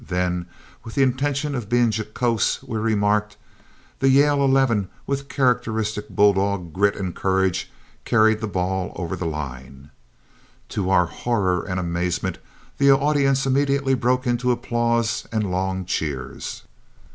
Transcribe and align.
Then, 0.07 0.47
with 0.83 0.95
the 0.95 1.03
intention 1.03 1.53
of 1.53 1.69
being 1.69 1.91
jocose, 1.91 2.63
we 2.63 2.79
remarked, 2.79 3.37
"The 3.99 4.09
Yale 4.09 4.43
eleven 4.43 4.89
with 5.05 5.29
characteristic 5.29 6.09
bulldog 6.09 6.73
grit 6.73 6.95
and 6.95 7.15
courage 7.15 7.71
carried 8.03 8.41
the 8.41 8.47
ball 8.47 8.93
over 8.95 9.15
the 9.15 9.27
line." 9.27 9.91
To 10.69 10.89
our 10.89 11.05
horror 11.05 11.61
and 11.67 11.79
amazement 11.79 12.39
the 12.79 12.89
audience 12.91 13.45
immediately 13.45 13.93
broke 13.93 14.25
into 14.25 14.49
applause 14.51 15.27
and 15.31 15.51
long 15.51 15.85
cheers. 15.85 16.63